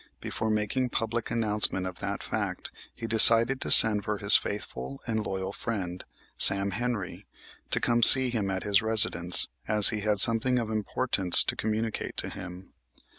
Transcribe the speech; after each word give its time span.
Before 0.19 0.49
making 0.49 0.89
public 0.89 1.29
announcement 1.29 1.85
of 1.85 1.99
that 1.99 2.23
fact 2.23 2.71
he 2.95 3.05
decided 3.05 3.61
to 3.61 3.69
send 3.69 4.03
for 4.03 4.17
his 4.17 4.35
faithful 4.35 4.99
and 5.05 5.23
loyal 5.23 5.53
friend, 5.53 6.03
Sam 6.37 6.71
Henry, 6.71 7.27
to 7.69 7.79
come 7.79 8.01
to 8.01 8.07
see 8.07 8.31
him 8.31 8.49
at 8.49 8.63
his 8.63 8.81
residence, 8.81 9.47
as 9.67 9.89
he 9.89 9.99
had 10.01 10.19
something 10.19 10.57
of 10.57 10.71
importance 10.71 11.43
to 11.43 11.55
communicate 11.55 12.17
to 12.17 12.29
him. 12.29 12.73